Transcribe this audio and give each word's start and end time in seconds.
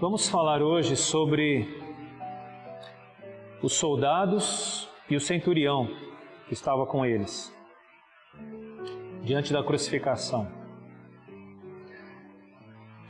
Vamos 0.00 0.28
falar 0.28 0.62
hoje 0.62 0.94
sobre 0.94 1.66
os 3.60 3.72
soldados 3.72 4.88
e 5.10 5.16
o 5.16 5.20
centurião 5.20 5.88
que 6.46 6.52
estava 6.52 6.86
com 6.86 7.04
eles 7.04 7.52
diante 9.24 9.52
da 9.52 9.60
crucificação. 9.60 10.46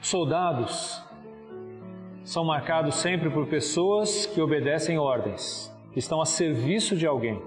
Soldados 0.01 1.05
são 2.25 2.43
marcados 2.43 2.95
sempre 2.95 3.29
por 3.29 3.47
pessoas 3.49 4.25
que 4.25 4.41
obedecem 4.41 4.99
ordens, 4.99 5.71
que 5.93 5.99
estão 5.99 6.23
a 6.23 6.25
serviço 6.25 6.97
de 6.97 7.07
alguém. 7.07 7.39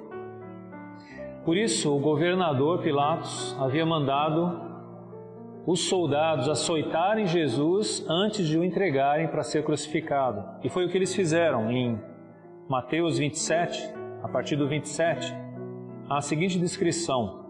Por 1.43 1.57
isso, 1.57 1.91
o 1.91 1.99
governador 1.99 2.83
Pilatos 2.83 3.57
havia 3.59 3.87
mandado 3.87 4.70
os 5.65 5.81
soldados 5.81 6.49
açoitarem 6.49 7.27
Jesus 7.27 8.03
antes 8.09 8.47
de 8.47 8.57
o 8.57 8.63
entregarem 8.63 9.27
para 9.27 9.43
ser 9.43 9.63
crucificado. 9.63 10.43
E 10.63 10.69
foi 10.69 10.85
o 10.85 10.89
que 10.89 10.97
eles 10.97 11.13
fizeram 11.13 11.71
em 11.71 11.99
Mateus 12.67 13.17
27, 13.17 13.93
a 14.23 14.27
partir 14.27 14.55
do 14.55 14.67
27, 14.67 15.33
a 16.09 16.21
seguinte 16.21 16.57
descrição. 16.57 17.41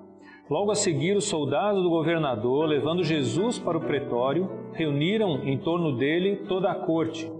Logo 0.50 0.72
a 0.72 0.76
seguir, 0.76 1.16
os 1.16 1.26
soldados 1.26 1.82
do 1.82 1.90
governador, 1.90 2.66
levando 2.66 3.04
Jesus 3.04 3.58
para 3.58 3.78
o 3.78 3.82
pretório, 3.82 4.50
reuniram 4.74 5.44
em 5.44 5.58
torno 5.58 5.96
dele 5.96 6.44
toda 6.48 6.70
a 6.70 6.76
corte. 6.76 7.32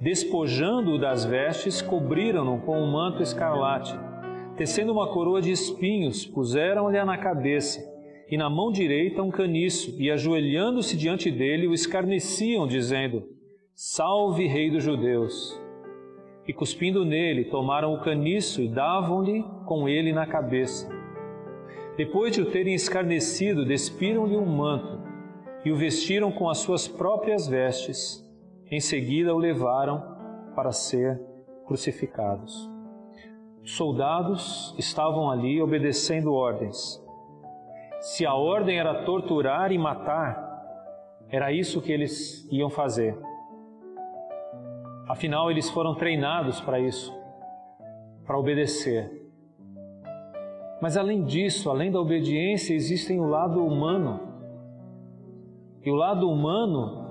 Despojando-o 0.00 0.98
das 0.98 1.24
vestes, 1.24 1.82
cobriram-no 1.82 2.60
com 2.60 2.80
um 2.80 2.90
manto 2.90 3.22
escarlate. 3.22 3.98
Tecendo 4.56 4.92
uma 4.92 5.08
coroa 5.08 5.42
de 5.42 5.50
espinhos, 5.50 6.24
puseram-lhe 6.24 7.02
na 7.04 7.18
cabeça 7.18 7.91
e 8.32 8.36
na 8.38 8.48
mão 8.48 8.72
direita 8.72 9.22
um 9.22 9.30
caniço, 9.30 9.94
e 10.00 10.10
ajoelhando-se 10.10 10.96
diante 10.96 11.30
dele, 11.30 11.66
o 11.66 11.74
escarneciam, 11.74 12.66
dizendo: 12.66 13.28
Salve, 13.74 14.46
Rei 14.46 14.70
dos 14.70 14.82
Judeus! 14.82 15.60
E 16.48 16.52
cuspindo 16.54 17.04
nele, 17.04 17.44
tomaram 17.44 17.92
o 17.92 18.00
caniço 18.00 18.62
e 18.62 18.68
davam-lhe 18.68 19.44
com 19.66 19.86
ele 19.86 20.14
na 20.14 20.24
cabeça. 20.24 20.88
Depois 21.94 22.34
de 22.34 22.40
o 22.40 22.50
terem 22.50 22.74
escarnecido, 22.74 23.66
despiram-lhe 23.66 24.34
um 24.34 24.46
manto 24.46 24.98
e 25.62 25.70
o 25.70 25.76
vestiram 25.76 26.32
com 26.32 26.48
as 26.48 26.56
suas 26.56 26.88
próprias 26.88 27.46
vestes. 27.46 28.26
Em 28.70 28.80
seguida 28.80 29.34
o 29.34 29.38
levaram 29.38 30.02
para 30.56 30.72
ser 30.72 31.20
crucificados. 31.66 32.66
Os 33.62 33.76
soldados 33.76 34.74
estavam 34.78 35.30
ali 35.30 35.60
obedecendo 35.60 36.32
ordens 36.32 37.01
se 38.02 38.26
a 38.26 38.34
ordem 38.34 38.80
era 38.80 39.04
torturar 39.04 39.70
e 39.70 39.78
matar, 39.78 40.50
era 41.30 41.52
isso 41.52 41.80
que 41.80 41.92
eles 41.92 42.44
iam 42.50 42.68
fazer. 42.68 43.16
Afinal, 45.08 45.52
eles 45.52 45.70
foram 45.70 45.94
treinados 45.94 46.60
para 46.60 46.80
isso, 46.80 47.14
para 48.26 48.36
obedecer. 48.36 49.30
Mas 50.80 50.96
além 50.96 51.22
disso, 51.22 51.70
além 51.70 51.92
da 51.92 52.00
obediência, 52.00 52.74
existe 52.74 53.12
o 53.12 53.24
lado 53.24 53.64
humano. 53.64 54.18
E 55.84 55.88
o 55.88 55.94
lado 55.94 56.28
humano, 56.28 57.06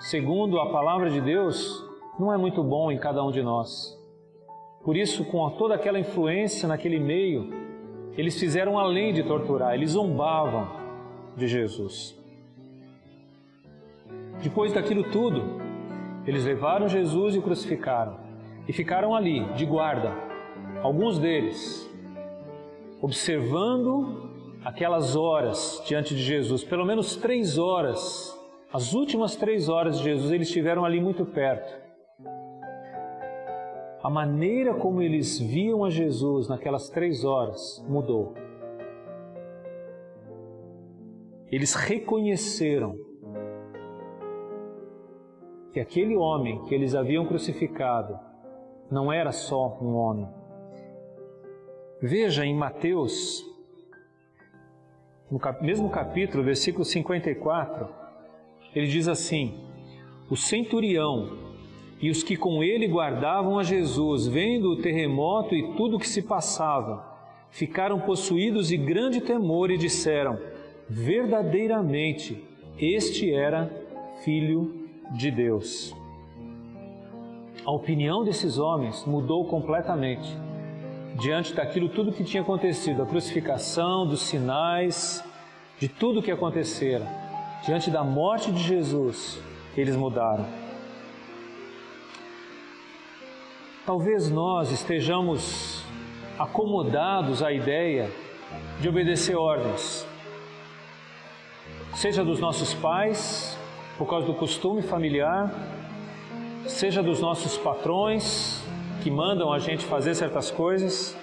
segundo 0.00 0.58
a 0.58 0.72
palavra 0.72 1.08
de 1.08 1.20
Deus, 1.20 1.88
não 2.18 2.32
é 2.32 2.36
muito 2.36 2.64
bom 2.64 2.90
em 2.90 2.98
cada 2.98 3.22
um 3.22 3.30
de 3.30 3.44
nós. 3.44 3.96
Por 4.82 4.96
isso, 4.96 5.24
com 5.26 5.48
toda 5.50 5.76
aquela 5.76 6.00
influência 6.00 6.66
naquele 6.66 6.98
meio, 6.98 7.48
eles 8.16 8.38
fizeram 8.38 8.78
além 8.78 9.12
de 9.12 9.22
torturar, 9.22 9.74
eles 9.74 9.92
zombavam 9.92 10.68
de 11.36 11.46
Jesus. 11.46 12.18
Depois 14.42 14.72
daquilo 14.72 15.04
tudo, 15.04 15.60
eles 16.26 16.44
levaram 16.44 16.88
Jesus 16.88 17.34
e 17.34 17.38
o 17.38 17.42
crucificaram. 17.42 18.18
E 18.66 18.72
ficaram 18.72 19.14
ali, 19.14 19.44
de 19.54 19.64
guarda, 19.64 20.12
alguns 20.82 21.18
deles, 21.18 21.90
observando 23.00 24.28
aquelas 24.64 25.16
horas 25.16 25.82
diante 25.86 26.14
de 26.14 26.22
Jesus, 26.22 26.62
pelo 26.62 26.84
menos 26.84 27.16
três 27.16 27.58
horas, 27.58 28.38
as 28.72 28.92
últimas 28.92 29.34
três 29.36 29.68
horas 29.68 29.98
de 29.98 30.04
Jesus, 30.04 30.30
eles 30.30 30.48
estiveram 30.48 30.84
ali 30.84 31.00
muito 31.00 31.24
perto 31.24 31.79
a 34.02 34.08
maneira 34.08 34.74
como 34.74 35.02
eles 35.02 35.38
viam 35.38 35.84
a 35.84 35.90
Jesus 35.90 36.48
naquelas 36.48 36.88
três 36.88 37.24
horas 37.24 37.84
mudou. 37.86 38.34
Eles 41.50 41.74
reconheceram 41.74 42.96
que 45.72 45.80
aquele 45.80 46.16
homem 46.16 46.64
que 46.64 46.74
eles 46.74 46.94
haviam 46.94 47.26
crucificado 47.26 48.18
não 48.90 49.12
era 49.12 49.32
só 49.32 49.78
um 49.80 49.94
homem. 49.94 50.28
Veja 52.00 52.46
em 52.46 52.56
Mateus, 52.56 53.44
no 55.30 55.38
mesmo 55.60 55.90
capítulo, 55.90 56.42
versículo 56.42 56.84
54, 56.84 57.88
ele 58.74 58.86
diz 58.86 59.06
assim: 59.06 59.62
O 60.30 60.36
centurião 60.36 61.49
e 62.00 62.10
os 62.10 62.22
que 62.22 62.36
com 62.36 62.62
ele 62.62 62.88
guardavam 62.88 63.58
a 63.58 63.62
Jesus, 63.62 64.26
vendo 64.26 64.70
o 64.70 64.76
terremoto 64.76 65.54
e 65.54 65.74
tudo 65.74 65.96
o 65.96 65.98
que 65.98 66.08
se 66.08 66.22
passava, 66.22 67.04
ficaram 67.50 68.00
possuídos 68.00 68.68
de 68.68 68.76
grande 68.76 69.20
temor 69.20 69.70
e 69.70 69.76
disseram: 69.76 70.38
Verdadeiramente, 70.88 72.42
este 72.78 73.32
era 73.32 73.70
Filho 74.24 74.88
de 75.12 75.30
Deus. 75.30 75.94
A 77.64 77.70
opinião 77.70 78.24
desses 78.24 78.58
homens 78.58 79.04
mudou 79.04 79.44
completamente 79.44 80.34
diante 81.18 81.52
daquilo 81.52 81.90
tudo 81.90 82.12
que 82.12 82.24
tinha 82.24 82.42
acontecido, 82.42 83.02
a 83.02 83.06
crucificação, 83.06 84.06
dos 84.06 84.22
sinais, 84.22 85.22
de 85.78 85.86
tudo 85.86 86.22
que 86.22 86.30
acontecera. 86.30 87.06
Diante 87.64 87.90
da 87.90 88.02
morte 88.02 88.50
de 88.50 88.62
Jesus, 88.62 89.38
eles 89.76 89.94
mudaram. 89.94 90.69
Talvez 93.90 94.30
nós 94.30 94.70
estejamos 94.70 95.82
acomodados 96.38 97.42
à 97.42 97.50
ideia 97.50 98.08
de 98.78 98.88
obedecer 98.88 99.34
ordens, 99.34 100.06
seja 101.96 102.22
dos 102.22 102.38
nossos 102.38 102.72
pais, 102.72 103.58
por 103.98 104.06
causa 104.06 104.28
do 104.28 104.34
costume 104.34 104.80
familiar, 104.80 105.52
seja 106.66 107.02
dos 107.02 107.20
nossos 107.20 107.58
patrões 107.58 108.62
que 109.02 109.10
mandam 109.10 109.52
a 109.52 109.58
gente 109.58 109.84
fazer 109.84 110.14
certas 110.14 110.52
coisas, 110.52 111.18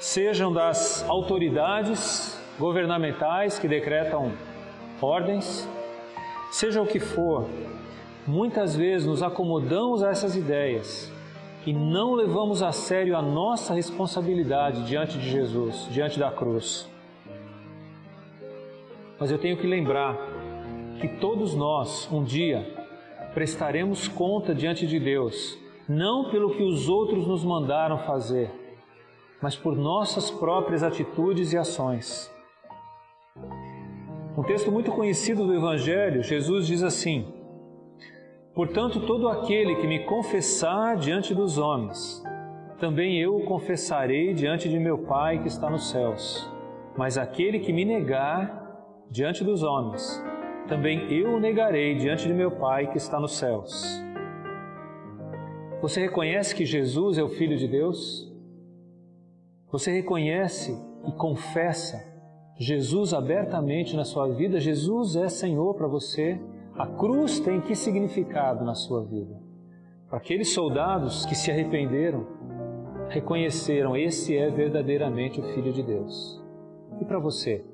sejam 0.00 0.52
das 0.52 1.08
autoridades 1.08 2.36
governamentais 2.58 3.56
que 3.56 3.68
decretam 3.68 4.32
ordens, 5.00 5.68
seja 6.50 6.82
o 6.82 6.86
que 6.88 6.98
for, 6.98 7.48
muitas 8.26 8.74
vezes 8.74 9.06
nos 9.06 9.22
acomodamos 9.22 10.02
a 10.02 10.10
essas 10.10 10.34
ideias 10.34 11.13
e 11.66 11.72
não 11.72 12.14
levamos 12.14 12.62
a 12.62 12.72
sério 12.72 13.16
a 13.16 13.22
nossa 13.22 13.74
responsabilidade 13.74 14.86
diante 14.86 15.16
de 15.18 15.30
Jesus, 15.30 15.88
diante 15.90 16.18
da 16.18 16.30
cruz. 16.30 16.90
Mas 19.18 19.30
eu 19.30 19.38
tenho 19.38 19.56
que 19.56 19.66
lembrar 19.66 20.16
que 21.00 21.08
todos 21.08 21.54
nós, 21.54 22.08
um 22.12 22.22
dia, 22.22 22.66
prestaremos 23.32 24.06
conta 24.08 24.54
diante 24.54 24.86
de 24.86 25.00
Deus, 25.00 25.58
não 25.88 26.30
pelo 26.30 26.54
que 26.54 26.62
os 26.62 26.88
outros 26.88 27.26
nos 27.26 27.42
mandaram 27.44 27.98
fazer, 27.98 28.50
mas 29.40 29.56
por 29.56 29.74
nossas 29.74 30.30
próprias 30.30 30.82
atitudes 30.82 31.52
e 31.52 31.56
ações. 31.56 32.30
Um 34.36 34.42
texto 34.42 34.70
muito 34.70 34.90
conhecido 34.90 35.46
do 35.46 35.54
Evangelho, 35.54 36.22
Jesus 36.22 36.66
diz 36.66 36.82
assim: 36.82 37.32
Portanto, 38.54 39.00
todo 39.00 39.28
aquele 39.28 39.74
que 39.76 39.86
me 39.86 40.04
confessar 40.04 40.96
diante 40.96 41.34
dos 41.34 41.58
homens, 41.58 42.22
também 42.78 43.20
eu 43.20 43.36
o 43.36 43.44
confessarei 43.44 44.32
diante 44.32 44.68
de 44.68 44.78
meu 44.78 44.98
Pai 44.98 45.42
que 45.42 45.48
está 45.48 45.68
nos 45.68 45.90
céus. 45.90 46.48
Mas 46.96 47.18
aquele 47.18 47.58
que 47.58 47.72
me 47.72 47.84
negar 47.84 48.62
diante 49.10 49.42
dos 49.42 49.64
homens, 49.64 50.22
também 50.68 51.12
eu 51.12 51.34
o 51.34 51.40
negarei 51.40 51.96
diante 51.96 52.28
de 52.28 52.32
meu 52.32 52.52
Pai 52.52 52.92
que 52.92 52.96
está 52.96 53.18
nos 53.18 53.36
céus. 53.36 53.82
Você 55.82 56.00
reconhece 56.00 56.54
que 56.54 56.64
Jesus 56.64 57.18
é 57.18 57.24
o 57.24 57.28
Filho 57.28 57.56
de 57.56 57.66
Deus? 57.66 58.32
Você 59.72 59.90
reconhece 59.90 60.80
e 61.08 61.12
confessa 61.12 62.00
Jesus 62.56 63.12
abertamente 63.12 63.96
na 63.96 64.04
sua 64.04 64.28
vida? 64.28 64.60
Jesus 64.60 65.16
é 65.16 65.28
Senhor 65.28 65.74
para 65.74 65.88
você? 65.88 66.40
A 66.76 66.88
cruz 66.88 67.38
tem 67.38 67.60
que 67.60 67.76
significado 67.76 68.64
na 68.64 68.74
sua 68.74 69.04
vida? 69.04 69.40
Para 70.08 70.18
aqueles 70.18 70.52
soldados 70.52 71.24
que 71.24 71.34
se 71.34 71.48
arrependeram, 71.48 72.26
reconheceram 73.08 73.96
esse 73.96 74.36
é 74.36 74.50
verdadeiramente 74.50 75.40
o 75.40 75.44
Filho 75.54 75.72
de 75.72 75.84
Deus. 75.84 76.42
E 77.00 77.04
para 77.04 77.20
você, 77.20 77.64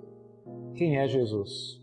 quem 0.75 0.99
é 0.99 1.09
Jesus? 1.09 1.80